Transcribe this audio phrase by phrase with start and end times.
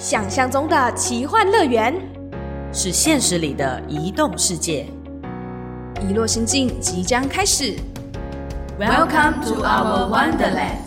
[0.00, 1.92] 想象中的奇幻乐园，
[2.72, 4.86] 是现实里的移动世界。
[6.08, 7.74] 遗落心境即将开始。
[8.78, 10.86] Welcome to our Wonderland。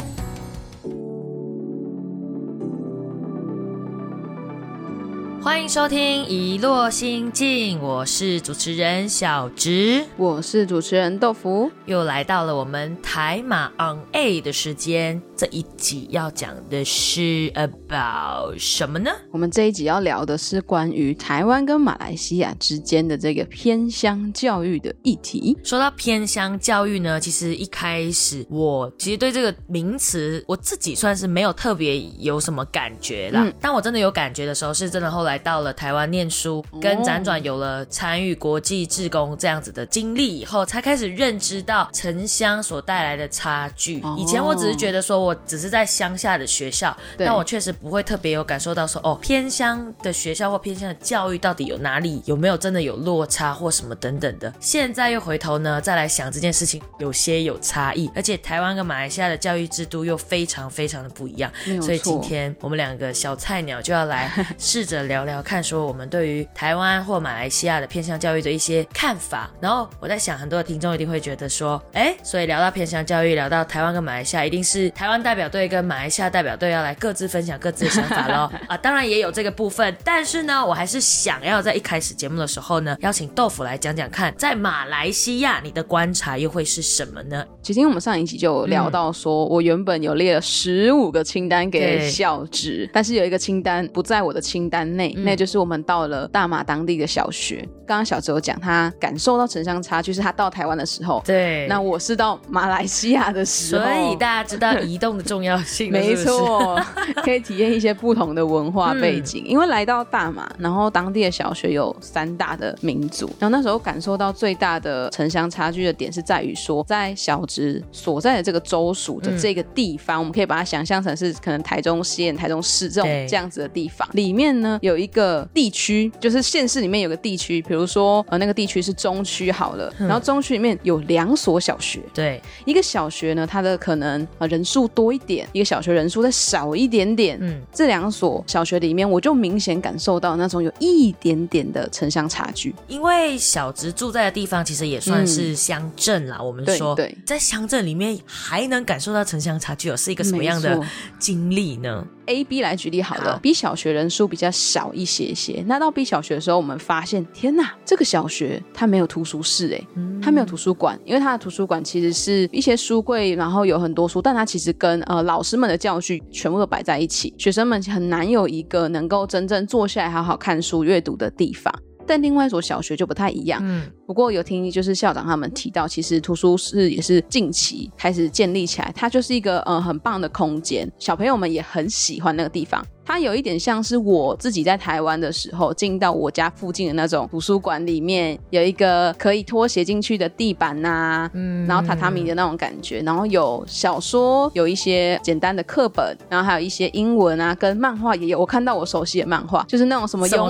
[5.43, 11.69] 欢迎收听《遗落心境》，我是主持人小直，我是主持人豆腐。
[11.85, 15.21] 又来到了我们台马 on A 的时间。
[15.42, 19.09] 这一集要讲的是 about 什么呢？
[19.31, 25.57] 我们这一集要聊的是关于台湾跟马来西亚之间的这个偏乡教育的议题。
[25.63, 33.41] 说到偏乡教育呢，其实一开始我其实对这个名词我自己算是没有特别有什么感觉啦。
[33.44, 43.99] 嗯但我真的有感觉的时候，是真的后来到了台湾念书，跟辗转有了参与国际志工这样子的经历以后，才开始认知到城乡所带来的差距。
[44.02, 54.53] 哦以前我只是觉得说我只是在乡下的学校，对但我确实不会特别有感受到说哦，偏乡的学校或偏乡的教育到底有哪里有没有真的有落差或什么等等的。
[54.59, 61.52] 现在又回头呢，再来想这件事情，有些有差异，而且台湾跟马来西亚的教育制度又非常非常的不一样。
[61.81, 69.50] 所以今天我们两个小菜鸟就要来试着聊聊看，说我们对于台湾或马来西亚的偏向教育的一些看法。
[69.59, 78.50] 然后我在想，很多的听众一定会觉得说，哎，所以聊到偏向教育，聊到台湾跟马来西亚，一定是台湾代表队跟马来西亚代表队要来各自分享各自的想法喽。
[78.67, 87.45] 啊，当然也有这个部分，但是呢，我还是想要在一开始节目的时候呢，邀请豆腐来讲讲看，在马来西亚你的观察又会是什么呢？
[87.61, 97.67] 其实我们上一集就有聊到说，我原本有列了十五个清单给对校职，但是有一个清单不在我的清单内，嗯那就是我们到了大马当地的小学。
[97.86, 106.80] 刚刚小哲有讲，他感受到城乡差距是他到台湾的时候，对，那我是到马来西亚的时候，所以大家知道移动的重要性了，没错，
[107.23, 109.23] 可以体验一些不同的文化背嗯。
[109.23, 109.44] 景。
[109.45, 137.38] 因为来到大马，然后当地的小学有三大的民族，然后那时候感受到最大的城乡差距的点是在于说，在小职所在的这个州属的这个地方，我们可以把它想象成是可能台中县、台中市这种这样子的地方，里面呢有一个地区，就是县市里面有个地区，比如说呃那个地区是中区好了，然后中区里面有两所小学，对，一个小学呢，它的可能呃人数多一点，一个小学人数再少一点点。
[137.41, 142.74] 嗯，这两所小学里面，我就明显感受到那种有一点点的城乡差距。
[142.88, 146.41] 因为小直住在的地方其实也算是乡镇啦。
[146.41, 150.79] 我们说，对对在乡镇里面还能感受到城乡差距，有是一个什么样的
[151.19, 155.63] 经历呢？A、B 来举例好了好，B 小学人数比较少一些些。
[155.68, 159.88] 那到 B 小学的时候，我们发现，天哪，这个小学它没有图书室、哎、
[160.22, 171.72] 它没有图书馆，因为它的图书馆其实是一些书柜，然后有很多书，但它其实跟呃老师们的教具全部都摆在一起，学生们很难有一个能够真正坐下来好好看书、阅读的地方。
[172.08, 182.86] 但另外一所小学就不太一样，嗯，不过有听就是校长他们提到，其实图书室也是近期开始建立起来，它就是一个呃很棒的空间，小朋友们也很喜欢那个地方。
[183.04, 198.40] 它有一点像是我自己在台湾的时候进到我家附近的那种图书馆里面，有一个可以拖鞋进去的地板呐、嗯然后榻榻米的那种感觉，然后有小说，有一些简单的课本，然后还有一些英文啊，跟漫画也有。
[198.40, 200.50] 我看到我熟悉的漫画，就是那种什么什么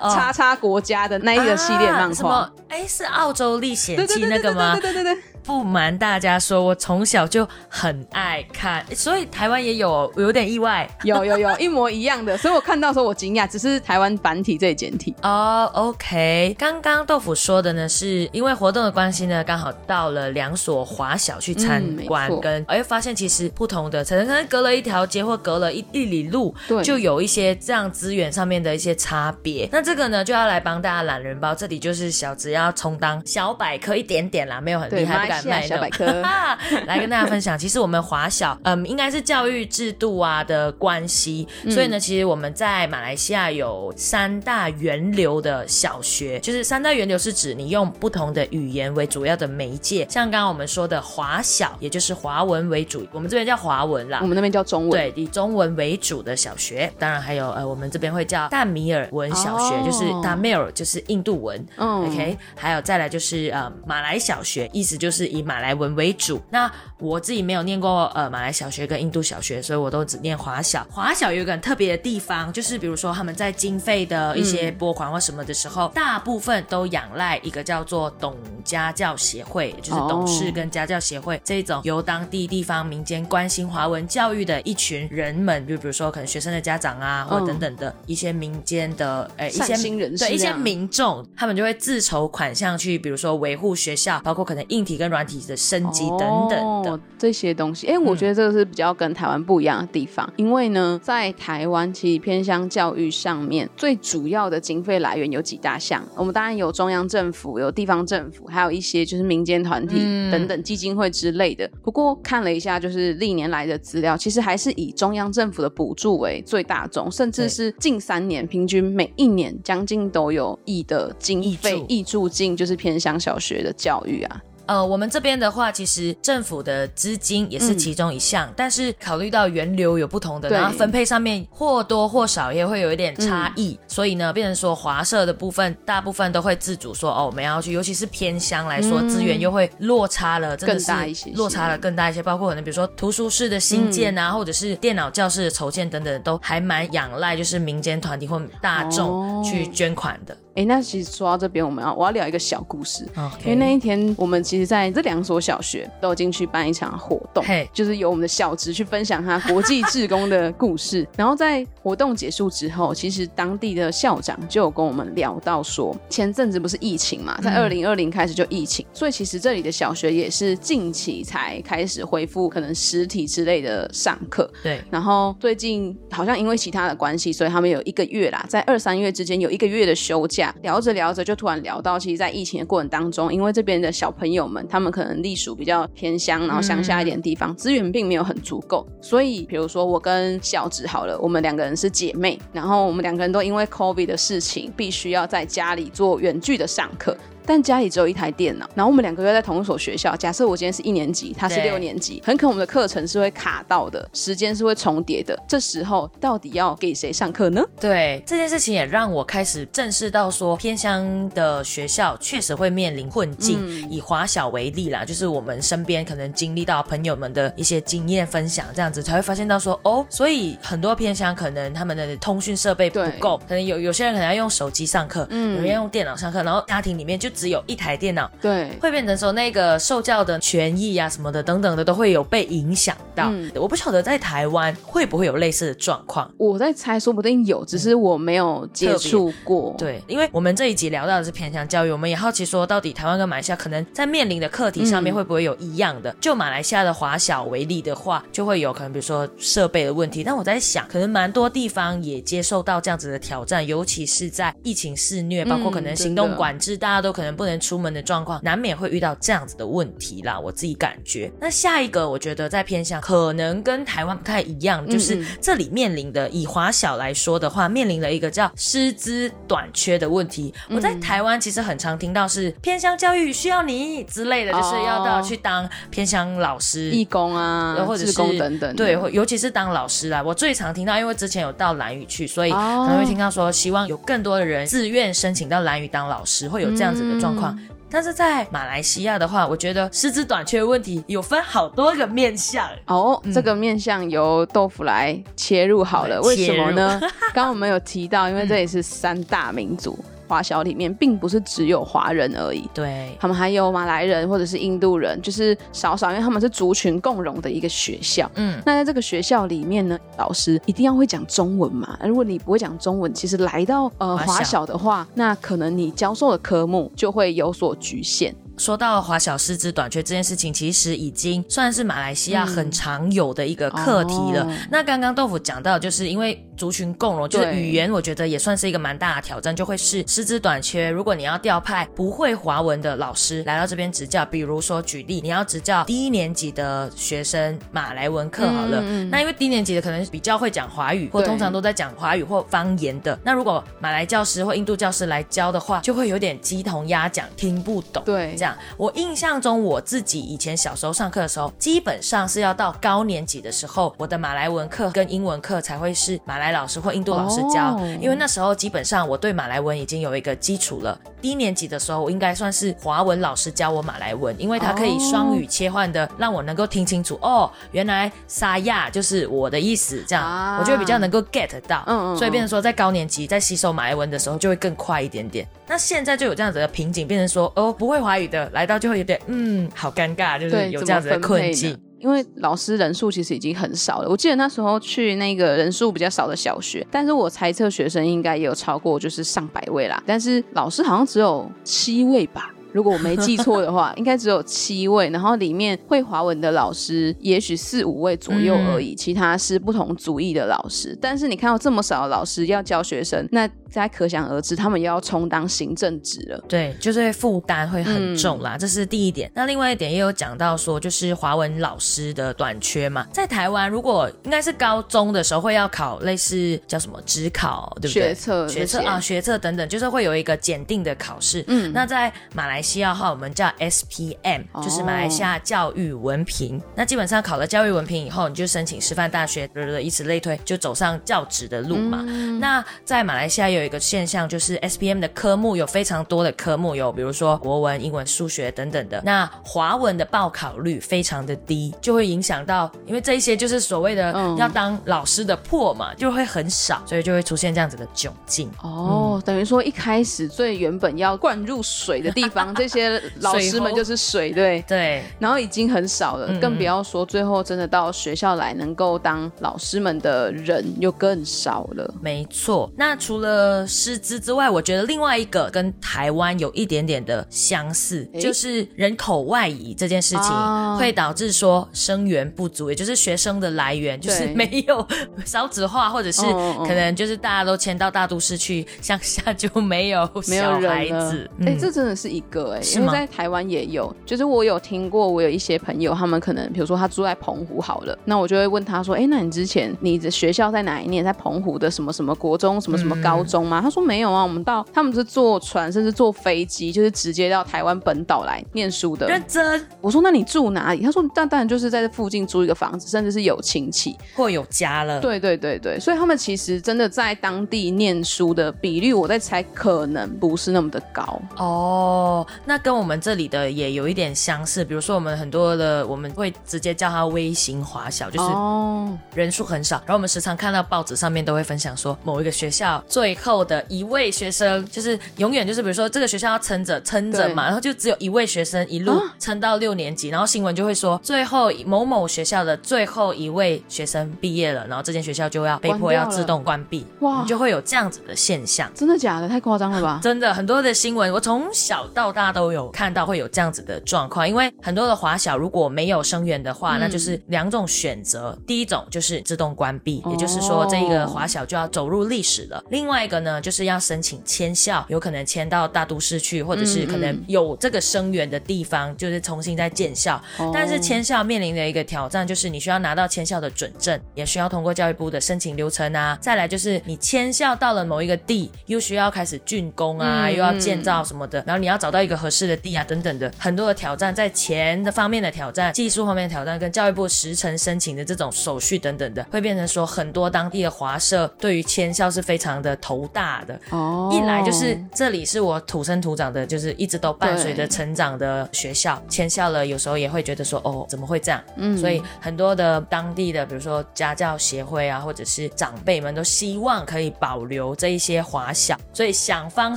[0.00, 2.50] 叉叉国家的那一个系列漫画。
[2.82, 4.76] 哎，是澳洲历险记那个吗？
[4.80, 10.88] 对对对对，不瞒大家说，我从小就很爱看，所以台湾也有，我有点意外。
[11.04, 15.14] 有有有一模一样的，所以我看到的时候我惊讶，只是台湾繁体这里简体。
[15.22, 29.68] 哦、o k 刚刚豆腐说的呢，是因为活动的关系呢，刚好到了两所华小去参观，错跟哎发现其实不同的，可能可能隔了一条街或隔了一一里路，对就有一些这样资源上面的一些差别。
[29.72, 35.88] 那这个呢，就要来帮大家懒人包，这里就是小只要充当小百科一点点啦，没有很厉，害，敢卖西亚小百。
[35.90, 36.22] 科，
[36.86, 54.26] 来跟大家分享，其实我们华小，嗯，应该是教育制度啊的关系，所以呢，其实我们在马来西亚有三大源流的小学，就是三大源流是指你用不同的语言为主要的媒介，像刚刚我们说的华小，也就是华文为主，我们这边叫华文啦我。
[54.26, 54.90] 们那边叫中文。
[54.90, 66.42] 对，以中文为主的小学，当然还有呃，我们这边会叫大米尔文小学，哦就是大米尔就是印度文，嗯 OK，还有再来就是呃马来小学，意思就是是以马来文为主。
[66.50, 66.70] 那
[67.02, 70.86] 我自己没有念过呃马来小学跟印度小学，所以我都只念华小。
[70.88, 96.91] 华小有一个很特别的地方，就是比如说他们在经费的一些拨款或什么的时候，大部分都仰赖一个叫做董家教协会，就是董事跟家教协会这种由当地地方民间关心华文教育的一群人们，就比如说可能学生的家长啊，或等等的一些民间的呃一些人对一些民众，他们就会自筹款项去，比如说维护学校，包括可能硬体跟软体的升级等等的。
[96.91, 97.86] 哦、这些东西。
[97.86, 106.02] 哎、我觉得这个是比较跟台湾不一样的地方，因为呢，在台湾其实偏向教育上面，最主要的经费来源有几大项。
[106.16, 111.70] 我们当然有中央政府，有地方政府，还有一些就是民间团体嗯等等基金会之类的。
[111.82, 124.40] 不过看了一下，就是历年来的资料，其实还是以中央政府的补助为最大宗，甚至是近三年平均每一年将近都有亿的经费挹注挹注进就是偏乡小学的教育啊。
[124.66, 127.78] 呃，我们这边的话，其实政府的资金也是嗯。
[127.78, 133.84] 其中一项，但是考虑到源流有不同的，然后分配上面或多或少也会有一点差异，嗯。
[133.88, 139.08] 所以呢，变成说华社的部分，大部分都会自主说哦，我们要去，尤其是偏乡来说，嗯。
[139.08, 149.42] 资源又会落差了，真的大一些些落差了更大一些，包括可能比如说图书室的新建啊，或者是电脑教室的筹建等等，都还蛮仰赖就是民间团体或大众哦。
[149.44, 150.36] 去捐款的。
[150.54, 153.06] 哎，那其实说到这边，我们要我要聊一个小故事。
[153.44, 161.06] 因为那一天，我们其实在这两所小学都有进去办一场活动嘿，就是由我们的小职去分享他国际志工的故事。
[161.16, 174.50] 然后在活动结束之后，其实当地的校长就有跟我们聊到说，前阵子不是疫情嘛，在二零二零开始就疫情，所以其实这里的小学也是近期才开始恢复可能实体之类的上课。
[174.62, 180.41] 对，然后最近好像因为其他的关系，所以他们有一个月啦，在二三月之间有一个月的休假。
[180.62, 197.16] 聊着聊着就突然聊到，其实，在疫情的过程当中，因为这边的小朋友们，他们可能隶属比较偏乡，然后乡下一点的地方，资源并没有很足够，所以比如说我跟小植好了，我们两个人是姐妹，然后我们两个人都因为 COVID 的事情，必须要在家里做远距的上课。
[197.46, 200.14] 但家里只有一台电脑，然后我们两个又在同一所学校。
[200.16, 205.38] 假设我今天是一年级，他是六年级，很可能我们的课程是会卡到的，时间是会重叠的。
[205.48, 207.62] 这时候到底要给谁上课呢？
[207.80, 213.58] 对这件事情也让我开始正视到说，偏乡的学校确实会面临困境。
[213.60, 233.28] 嗯以华小为例啦，就是我们身边可能经历到朋友们的一些经验分享，这样子才会发现到说，哦，所以很多偏乡可能他们的通讯设备不够，可能有有些人可能要用手机上课，嗯有人要用电脑上课，然后家庭里面就只有一台电脑，对，会变成说那个受教的权益啊什么的等等的都会有被影响到。
[233.30, 236.30] 嗯我不晓得在台湾会不会有类似的状况。
[236.36, 246.14] 我在猜，说不定有，只是我没有接触过。，对，因为我们这一集聊到的是偏向教育，我们也好奇说，到底台湾跟马来西亚可能在面临的课题上面嗯会不会有一样的？
[246.20, 250.24] 就马来西亚的华小为例的话，就会有可能比如说设备的问题。
[250.24, 260.38] 但我在想，可能蛮多地方也接受到这样子的挑战，尤其是在疫情肆虐，包括可能嗯行动管制，大家都可能不能出门的状况，难免会遇到这样子的问题啦。
[260.38, 261.30] 我自己感觉。
[261.40, 270.52] 那下一个，我觉得在偏向可能跟台湾不太一样，就是嗯这里面临的，以华小来说的话，面临了一个叫师资短缺的问题。
[270.70, 276.90] 我在台湾其实很常听到是偏乡教育需要你之类的，就是要到哦去当偏乡老师。
[276.90, 287.54] 义工啊，志或者是工等等，对，尤其是当老师啦，我最常听到，因为之前有到蓝屿去，所以可哦能会听到说，希望有更多的人自愿申请到蓝屿当老师，会有这样子的状况。
[287.56, 292.66] 嗯但是在马来西亚的话，我觉得师资短缺问题有分好多个面向。
[292.86, 296.98] 哦，这个面向由豆腐来切入好了，为什么呢？
[297.34, 302.66] 刚刚我们有提到，因为这里是三大民族，华小里面并不是只有华人而已。
[302.72, 308.30] 对，他们还有马来人或者是印度人，就是少少，因为他们是族群共融的一个学校。
[308.36, 311.98] 嗯，那在这个学校里面呢，老师一定要会讲中文嘛。
[312.02, 318.34] 如果你不会讲中文，其实来到呃华小的话，那可能你教授的科目就会有所局限。
[318.58, 324.44] 说到华小师资短缺这件事情，其实已经算是马来西亚很常有的一个课题了。
[324.44, 330.88] 哦那刚刚豆腐讲到，就是因为族群共融，就是语言，我觉得也算是一个蛮大的挑战，就会是师资短缺。
[330.88, 343.18] 如果你要调派不会华文的老师来到这边执教，比如说举例，你要执教低年级的学生马来文课好了，嗯嗯那因为低年级的可能比较会讲华语，或通常都在讲华语或方言的。
[343.24, 348.04] 那如果马来教师或印度教师来教的话，就会有点鸡同鸭讲，听不懂。
[348.04, 360.98] 对这样，我印象中我自己以前小时候上课的时候，基本上是要到高年级的时候，我的马来文课跟英文课才会是马来来老师或印度老师教，哦因为那时候基本上我对马来文已经有一个基础了。
[361.20, 371.84] 低年级的时候，我应该算是华文老师教我马来文，因为他可以双语切换的，让我能够听清楚哦，原来沙亚就是我的意思，这样、啊我就会比较能够 get 到。
[371.86, 375.46] 嗯嗯嗯所以变成说在高年级在吸收马来文的时候就会更快一点点。
[375.66, 381.78] 那现在就有这样子的瓶颈，变成说哦不会华语的来到就会有点嗯好尴尬，就是有这样子的困境呢。。
[382.02, 392.52] 因为老师人数其实已经很少了，我记得那时候去那个人数比较少的小学，但是我猜测学生应该也有超过就是上百位啦，但是老师好像只有七位吧。
[392.72, 400.96] 如果我没记错的话， 应该只有七位，然后里面会华文的老师也许四五位左右而已，其他是不同族裔的老师。
[401.00, 406.42] 但是你看到这么少的老师要教学生，那大家可想而知，他们又要充当行政职了。
[406.48, 409.30] 对，就是会负担会很重嗯啦，这是第一点。
[409.34, 418.02] 那另外一点也有讲到说，就是华文老师的短缺嘛，在台湾如果应该是高中的时候会要考类似叫什么职考，对不对？
[418.08, 421.42] 学测学测啊，学测等等，就是会有一个检定的考试。
[421.48, 426.62] 嗯那在马来西亚的话，我们叫 SPM，就是马来西亚教育文凭。
[426.74, 429.50] 那基本上考了教育文凭以后，你就申请师范大学，
[429.82, 431.98] 以此类推，就走上教职的路嘛。
[432.38, 439.02] 那在马来西亚有一个现象，就是 SPM 的科目有非常多的科目，有比如说国文、英文、数学等等的。
[439.04, 448.50] 那华文的报考率非常的低，就会影响到，因为这一些就是所谓的嗯要当老师的破嘛，就会很少，所以就会出现这样子的窘境。
[448.62, 454.62] 哦，等于说一开始最原本要灌入水的地方，这些老师们就是水，对。
[454.68, 461.94] 对，然后已经很少了，嗯更不要说最后真的到学校来能够当老师们的人又更少了。
[462.00, 474.86] 没错，那除了师资之外，我觉得另外一个跟台湾有一点点的相似，诶就是人口外移这件事情哦会导致说生源不足，也就是学生的来源就是 没有
[475.24, 476.22] 少子化，或者是
[476.58, 491.02] 可能就是大家都迁到大都市去，乡下就没有没有小孩子。，哎、嗯这真的是一个哎、因为在台湾也有，就是我有听过，我有一些朋友，他们可能比如说他住在澎湖好了，那我就会问他说，哎、那你之前你的学校在哪一年？
[491.02, 493.60] 在澎湖的什么什么国中，什么什么高中吗？
[493.60, 499.08] 他说没有啊，我们到他们是坐船，甚至坐飞机，就是直接到台湾本岛来念书的。
[499.08, 500.80] 认真我说那你住哪里？
[500.80, 503.96] 他说那当然就是在这附近租一个房子，甚至是有亲戚。
[504.14, 511.20] 或有家了，对对对对，所以他们其实真的在当地念书的比率，我在猜可能不是那么的高。
[511.36, 514.64] 哦，那跟我们这里的也有一点相似。
[514.64, 519.76] 比如说，我们很多的我们会直接叫它微型华小，就是哦，人数很少。
[519.86, 538.70] 然后我们时常看到报纸上面都会分享说，某一个学校最后的一位学生，就是永远就是比如说这个学校要撑着撑着嘛，然后就只有一位学生一路啊撑到六年级，然后新闻就会说最后某某学校的最后一位学生毕业了，然后这间学校就要被迫要自动关闭，哇就会有这样子的现象。
[538.74, 539.28] 真的假的？
[539.28, 539.98] 太夸张了吧？
[540.04, 544.28] 真的很多的新闻，我从小到大都有看到会有这样子的状况。
[544.28, 548.38] 因为很多的华小如果没有生源的话，嗯那就是两种选择。
[548.46, 552.62] 第一种就是自动关闭，哦也就是说这一个华小就要走入历史了。
[552.68, 560.22] 另外一个呢，就是要申请迁校，有可能迁到大都市去，或者是可能有这个生源的地方，就是重新再建校。
[560.38, 566.18] 哦但是迁校面临的一个挑战就是你需要拿到迁校的准证，也需要通过教育部的申请流程啊。
[566.20, 583.58] 再来就是你迁校到了某一个地，又需要开始竣工啊，嗯又要建造什么的，然后你要找到一个合适的地啊，等等的很多的挑战，在钱的方面的挑战、技术方面的挑战，跟教育部时程申请的这种手续等等的，会变成说很多当地的华社对于迁校是非常的头大的。
[583.70, 591.42] 哦，一来就是这里是我土生土长的，就是一直都伴随着成长的学校，迁校了，有时候也会觉得说，哦，怎么会这样？
[591.56, 599.76] 嗯所以很多的当地的，比如说家教协会啊，或者是长辈们都希望可以保留这一些华小，所以想方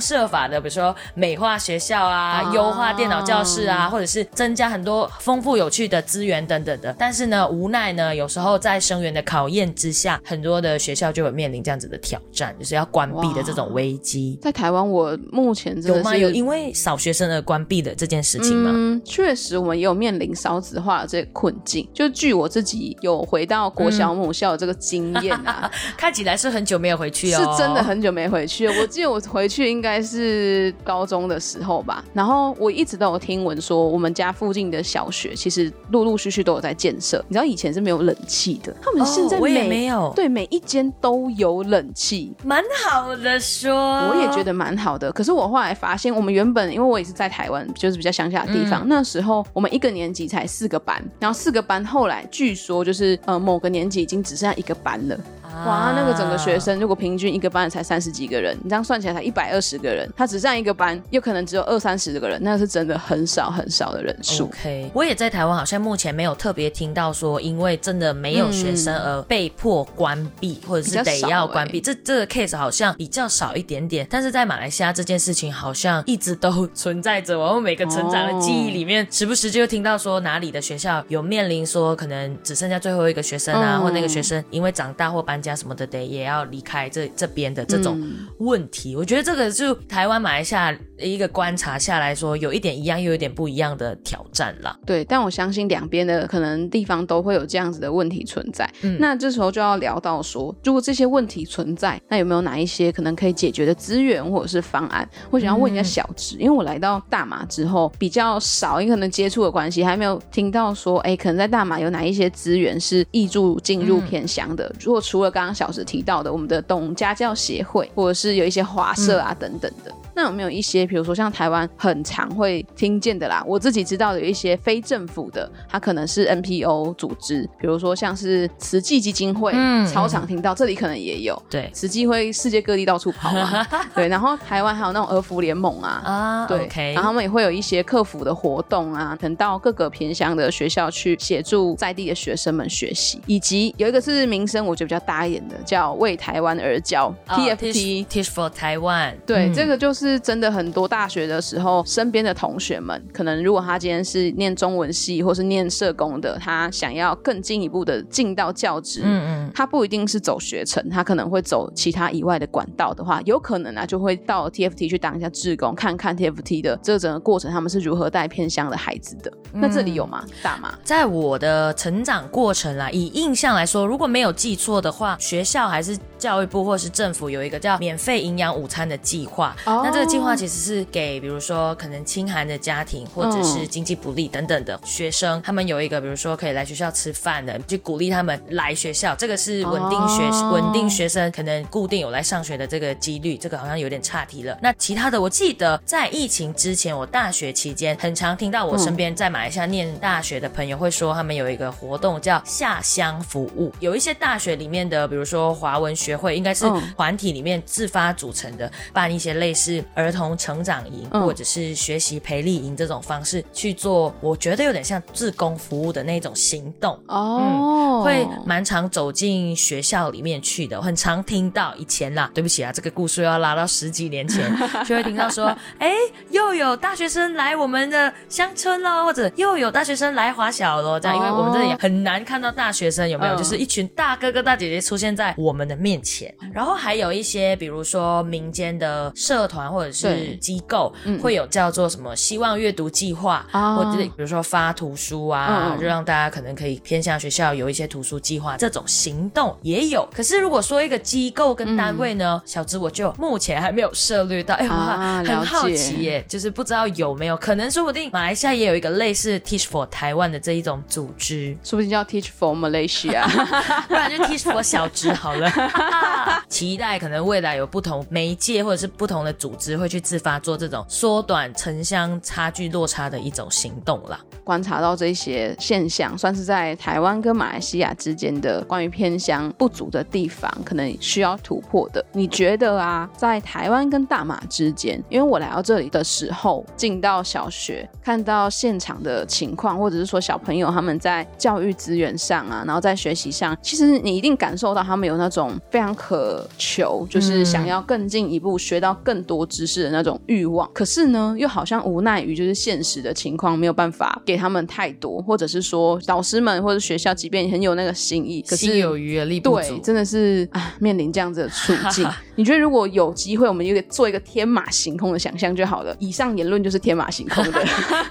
[0.00, 6.94] 设法的，比如说美化学校啊，哦优化电脑教室啊，或者是增加很多丰富有趣的资源等等的。
[6.98, 14.38] 但是呢，无奈呢，有时候在生源的考验之下，很多的学校就有面临这样子的挑战，就是要关闭的这种危机。
[14.42, 16.16] 在台湾，我目前真有吗？
[16.16, 18.70] 有因为少学生而关闭的这件事情吗？
[18.74, 21.86] 嗯，确实，我们也有面临少子化的这个困境。
[21.92, 28.66] 就据我自己有回到国小母校的这个经验啊， 看起来是很久没有回去哦，是真的很久没回去。
[28.68, 32.04] 我记得我回去应该是高中的时候吧。
[32.12, 37.24] 然后我一直都有听闻说，我们家附近的小学其实陆陆续续都有在建设。
[37.28, 42.34] 你知道以前是没有冷气的，他们现在哦我也每没有对每一间都有冷气。
[42.44, 43.74] 蛮好的说，
[44.08, 45.12] 我也觉得蛮好的。
[45.12, 55.18] 可是我后来发现，我们原本因为我也是在台湾，就是比较乡下的地方，嗯那时候我们一个年级才四个班，然后四个班后来据说就是呃某个年级已经只剩下一个班了。
[55.64, 64.44] 哇，那个整个学生如果平均一个班才三十几个人，你这样算起来才一百二十个人，他只占一个班，又可能只有二三十个人，那是真的很少很少的人数。
[64.44, 71.80] OK，我也在台湾，好像目前没有特别听到说，因为真的没有学生而被迫关闭，或者是得要关闭。
[71.80, 77.38] 这这个 case 好像比较少一点点，但是在马来西亚这件事情好像一直都存在着。
[77.38, 88.02] 我们每个成长的记忆里面，时不时就会听到说哪里的学校有面临说可能只剩下最后一个学生啊，嗯或那个学生因为长大或搬家什么的，得也要离开这这边的这种
[88.38, 88.96] 问题。
[88.96, 94.76] 我觉得这个就台湾、马来西亚一个观察下来说，有一点一样，又有点不一样的挑战啦。
[94.84, 98.68] 对，但我相信两边的可能地方都会有这样子的问题存在。
[98.82, 105.08] 嗯那这时候就要聊到说，如果这些问题存在，那有没有哪一些可能可以解决的资源或者是方案？
[105.30, 114.74] 我想要问一下小植，因为我来到大马之后比较少，因为可能接触的关系，还没有听到说，哎，可能在大马有哪一些资源是挹注进入偏乡的。
[114.80, 119.92] 如果除了刚刚小石提到的，我们的懂家教协会，或者是有一些华社啊、等等的。
[120.16, 131.40] 那有没有一些，比如说像台湾很常会听见的啦，我自己知道的有一些非政府的，它可能是 NPO 组织，比如说像是慈济基金会，嗯超常听到，这里可能也有。
[131.50, 131.70] 对。
[131.74, 133.62] 慈济会世界各地到处跑嘛，
[133.94, 148.06] 对，然后台湾还有那种儿福联盟啊，啊，对然后他们也会有一些客服的活动啊，可能到各个偏乡的学校去协助在地的学生们学习，以及有一个是名声我觉得比较大一点的，叫为台湾而教、哦 TFT。
[148.06, 149.52] Teach for Taiwan，对，嗯。
[149.54, 169.32] 这个就是真的很多大学的时候，身边的同学们，可能如果他今天是念中文系或是念社工的，他想要更进一步的进到教职，嗯嗯，他不一定是走学程，他可能会走其他以外的管道的话，有可能啊就会到 TFT 去当一下志工，看看 TFT 的这整个过程，他们是如何带偏乡的孩子的。
[169.52, 170.24] 那这里有吗？
[170.42, 170.74] 大吗？
[170.84, 179.56] 在我的成长过程啦，以印象来说，如果没有记错的话，学校还是教育部或是政府有一个叫免费营养午餐的计划。
[179.64, 189.14] 哦那这个计划其实是给比如说可能清寒的家庭或者是经济不利等等的学生，他们有一个比如说可以来学校吃饭的，就鼓励他们来学校。
[189.14, 194.58] 这个是稳定学哦稳定学生可能固定有来上学的这个几率，这个好像有点差题了。
[194.60, 203.72] 那其他的，我记得在疫情之前，我大学期间很常听到我身边在马来西亚念大学的朋友会说，他们有一个活动叫下乡服务。
[203.80, 211.22] 有一些大学里面的，比如说华文学会，应该是嗯团体里面自发组成的，办一些类似儿童成长营、嗯。
[211.26, 216.98] 或者是学习培力营这种方式去做，我觉得有点像自工服务的那种行动。
[217.08, 224.54] 哦，会蛮常走进学校里面去的，很常听到以前啦，对不起啊，这个故事要拉到十几年前，
[224.86, 225.46] 就会听到说，
[225.78, 225.92] 哎，
[226.30, 240.90] 又有大学生来我们的乡村喽，或者又有大学生来华小喽，这样，因为我们这里也很难看到大学生有没有，嗯就是一群大哥哥大姐姐出现在我们的面前，然后还有一些比如说民间的社团或者是机构，
[241.22, 250.08] 会有叫做什么希望阅读计划，啊或者比如说发图书啊，嗯就让大家可能可以偏向学校有一些图书计划，这种行动也有。
[250.14, 263.26] 可是如果说一个机构跟单位呢，小芝我就目前还没有涉猎到，哎、我很好奇耶，就是不知道有没有可能，说不定马来西亚也有一个类似 Teach for 台湾的这一种组织，说不定叫 Teach for Malaysia。
[263.88, 265.50] 不然就 Teach for 小芝好了。
[266.48, 274.20] 期待可能未来有不同媒介或者是不同的组织只会去自发做这种缩短城乡差距落差的一种行动啦。
[274.46, 282.04] 观察到这些现象，算是在台湾跟马来西亚之间的关于偏乡不足的地方，可能需要突破的。
[282.12, 300.70] 你觉得啊，在台湾跟大马之间，因为我来到这里的时候，进到小学，看到现场的情况，或者是说小朋友他们在教育资源上啊，然后在学习上，其实你一定感受到他们有那种非常渴求，就是想要更进一步学到更多知识的那种欲望。
[300.72, 309.78] 可是呢，又好像无奈于就是现实的情况没有办法给他们太多，或者是说导师们或者学校，即便很有那个心意，可是心有余而力不对，足。
[309.78, 312.08] 真的是啊，面临这样子的处境。
[312.36, 315.96] 你觉得如果有机会，我们有个做一个天马行空的想象就好了。
[315.98, 317.64] 以上言论就是天马行空的。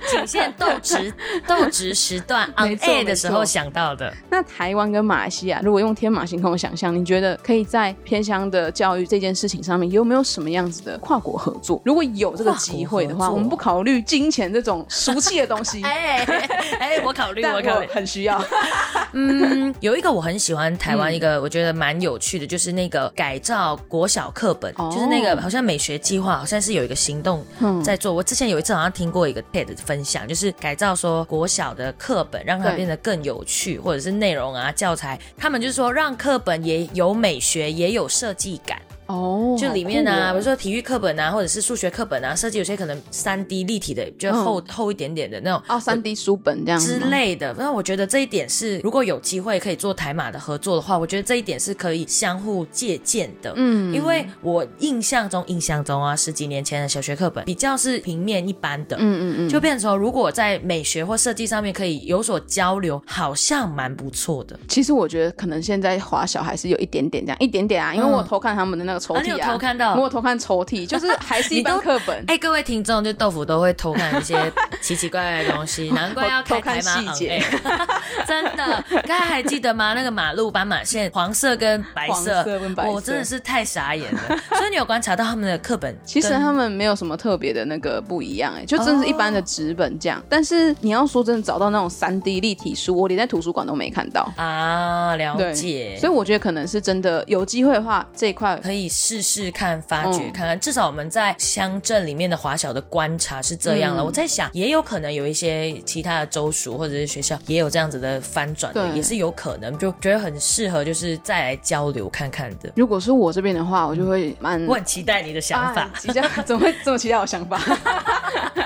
[0.09, 1.13] 仅限斗职
[1.47, 4.11] 斗职时段 on 没错 air 的时候想到的。
[4.29, 11.79] 那台湾跟马来西亚，如果用天马行空的想象，你觉得可以在偏乡的教育这件事情上面有没有什么样子的跨国合作？
[11.85, 16.14] 如果有这个机会的话，我们不考虑金钱这种俗气的东西， 哎
[16.79, 17.87] 哎，我考虑，我考虑。
[17.87, 18.43] 很需要。
[19.13, 28.13] 嗯，有一个我很喜欢台湾嗯一个，我觉得蛮有趣的，就是那个改造国小课本，哦就是那个好像美学计划，好像是有一个行动嗯在做。
[28.13, 38.77] 我之前有一次好像听过一个 TED 的分享，就是改造说国小的课本，让它变得更有趣，或者是内容啊教材，他们就是说让课本也有美学，也有设计感。
[39.07, 45.61] 哦，就里面啊，哦比如说体育课本啊，或者是数学课本啊，设计有些可能三 D 立体的，就厚、厚一点点的那种。
[45.67, 53.53] 哦，三 D 书本这样之类的，那我觉得这一点是，如果有机会可以做台马的合作的话，我觉得这一点是可以相互借鉴的。
[53.55, 64.59] 嗯因为我印象中，印象中啊，十几年前的小学课本比较是平面一般的，嗯嗯嗯，就变成说，如果在美学或设计上面可以有所交流，好像蛮不错的。
[64.67, 72.23] 其实我觉得可能现在华小还是有一点点这样，一点点啊，因为我偷看他们的那个抽屉啊，啊你有偷看到我有偷看抽屉， 就是还是一般课本。
[72.27, 77.41] 哎、各位听众，就豆腐都会偷看一些奇奇怪怪的东西， 难怪要偷看马细节
[78.27, 79.93] 真的，刚才还记得吗？
[79.93, 84.21] 那个马路斑马线，黄色跟白黄色，色跟白色我真的是太傻眼了。
[84.49, 90.21] 所以你有观察到他们的课本，其实他们没有什么特别的那个不一样、哎，就真的是一般的纸本这样。
[90.29, 94.31] 但是你要说真的找到那种三 D 立体书，我连在图书馆都没看到。
[94.35, 100.59] 啊了，解，所以我觉得可能是真的有机会的话，这一块可以试试看，发掘嗯看看。
[100.59, 104.01] 至少我们在乡镇里面的华小的观察是这样了。
[104.01, 112.71] 嗯我在想，也有可能有一些其他的州属或者是学校也有这样子的翻转也是有可能，就觉得很适合，就是再来交流看看的。
[112.75, 117.59] 如果是我这边的话，我就会蛮我很期待你的想法啊，期待怎么会这么期待我想法？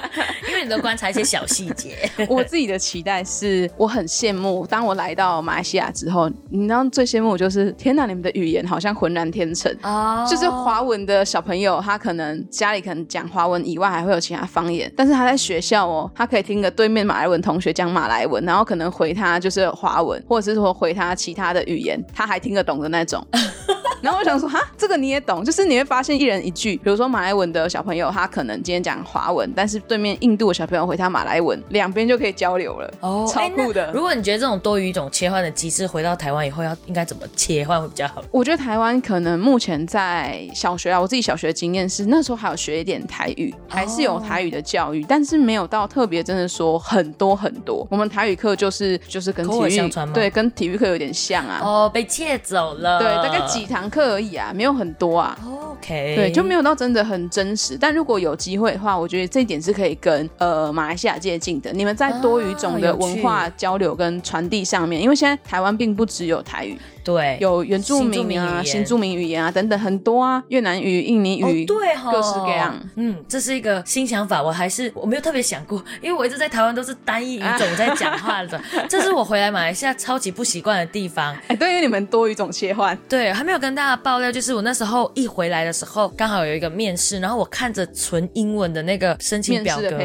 [0.63, 1.97] 你都观察一些小细节。
[2.29, 9.73] 我自己的期待是，我很羡慕，当我来到马来西亚之后，你知道最羡慕就是，天哪，你们的语言好像浑然天成。
[9.83, 23.25] 哦就是华文的小朋友，他可能家里可能讲华文以外，还会有其他方言，但是他在学校哦，他可以听个对面马来文同学讲马来文，然后可能回他就是华文，或者是说回他其他的语言，他还听得懂的那种。
[24.01, 33.91] 然后我想说，哈，这个你也懂，就是你会发现一人一句，比如说马来文的小朋友，他可能今天讲华文，但是对面印度的小朋友回他马来文，两边就可以交流了，哦超酷的。
[33.93, 38.23] 如果你觉得这种多语种切换的机制回到台湾以后要应该怎么切换会比较好？
[38.31, 47.85] 我觉得台湾可能目前在小学啊，我自己小学的经验是，那时候还有学一点台语，还是有台语的教育，但是没有到特别真的说很多很多。
[47.89, 51.59] 我们台语课就是就是跟体育对，跟体育课有点像啊。
[51.63, 52.99] 哦，被窃走了。
[52.99, 55.38] 对，大概几堂课而已啊，没有很多啊。
[55.45, 57.78] OK，对，就没有到真的很真实。
[57.80, 61.71] 但如果有机会的话，我觉得这一点是可以跟呃马来西亚接近的。
[61.73, 72.79] 你们在多语种的文化交流跟传递上面，因为现在台湾并不只有台语，对有原住民民啊、新住民语言啊等等很多啊，越南语、印尼哦语，对哈，各式各样。
[72.95, 81.35] 嗯，这是一个新想法，我还是我没有特别想过，因为我一直在台湾都是单一语种 在讲话的，这是我回来马来西亚超级不习惯的地方。
[81.47, 89.97] 哎，对，因为你们多语种切换，对，还没有跟大家爆料，就是我那时候一回来的时候，刚好有一个面试，然后我看着纯英文的那个申请表格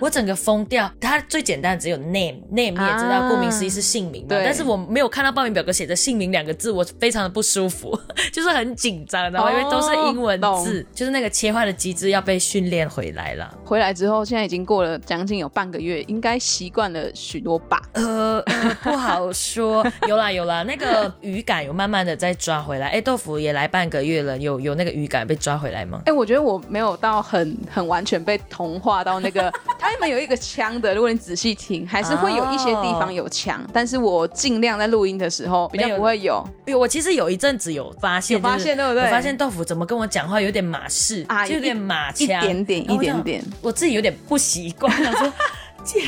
[0.00, 0.90] 我整个疯掉。
[1.00, 3.28] 它最简单只有 name，name 你也知道，啊。
[3.30, 7.98] 顾名思义是姓名但是我没有看到报名表格写着姓名两个字，我非常的不舒服，
[8.32, 13.52] 就是很紧张，然后因为都是英文懂字，就是那个切换的机制要被训练回来了。
[13.64, 17.80] 回来之后，现在已经过了将近有半个月，应该习惯了许多吧。
[17.92, 22.88] 呃，呃不好说，有啦有啦，那个语感有慢慢的在抓回来。
[22.88, 26.02] 哎，豆腐也来半个月了，有有那个语感被抓回来吗？
[26.06, 36.29] 哎、我觉得我没有到很很完全被同化到那个， 他们有一个腔的，如果你仔细听，还是会有一些地方有腔，但是我尽量在录音的时候比较不会有。
[36.66, 39.04] 有，我其实有一阵子有发现，有发现就是对不对？
[39.04, 43.44] 我发现豆腐怎么跟我讲话有点马氏，啊就有点马一，点点一点点。
[43.60, 44.90] 我自己有点不习惯，
[45.84, 46.00] 姐，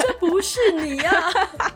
[0.00, 1.12] 这不是你呀、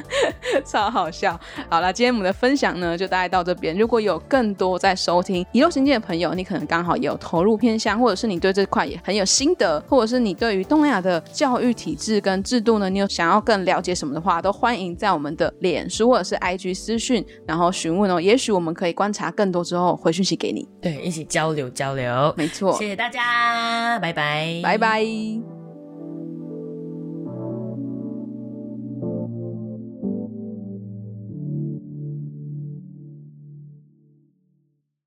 [0.64, 1.38] 超好笑。
[1.68, 3.76] 好了，今天我们的分享呢，就大概到这边。
[3.76, 18.20] 如果有更多在收听遗漏行界的朋友，你可能刚好也有投入偏向，或者是你对这块也很有心得，或者是你对于东南亚的教育体制跟制度呢，你有想要更了解什么的话，都欢迎在我们的脸书或者是 IG 私讯，然后询问哦。
[18.20, 20.68] 也许我们可以观察更多之后回讯息给你。
[20.80, 22.32] 对，一起交流交流。
[22.36, 25.63] 没错谢，谢大家，拜拜，拜拜。